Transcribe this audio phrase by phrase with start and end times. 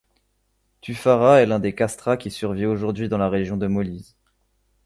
[0.81, 4.15] Tufara est l'un des castra qui survit aujourd'hui dans la région de Molise.